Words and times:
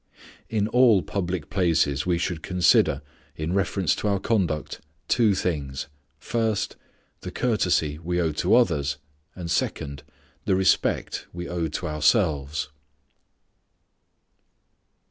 In 0.49 0.67
all 0.69 1.03
public 1.03 1.51
places 1.51 2.07
we 2.07 2.17
should 2.17 2.41
consider, 2.41 3.03
in 3.35 3.53
reference 3.53 3.93
to 3.97 4.07
our 4.07 4.19
conduct, 4.19 4.81
two 5.07 5.35
things: 5.35 5.85
first, 6.17 6.75
the 7.19 7.29
courtesy 7.29 7.99
we 7.99 8.19
owe 8.19 8.31
to 8.31 8.55
others; 8.55 8.97
and 9.35 9.51
second, 9.51 10.01
the 10.45 10.55
respect 10.55 11.27
we 11.31 11.47
owe 11.47 11.67
to 11.67 11.87
ourselves. 11.87 12.69